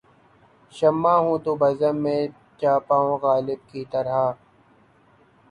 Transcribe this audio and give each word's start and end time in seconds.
شمع 0.73 1.15
ہوں‘ 1.23 1.37
تو 1.43 1.51
بزم 1.61 1.95
میں 2.03 2.21
جا 2.59 2.73
پاؤں 2.87 3.13
غالب 3.23 3.59
کی 3.71 3.81
طرح 3.91 4.19